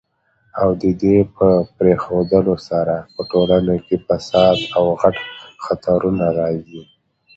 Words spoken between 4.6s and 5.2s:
او غټ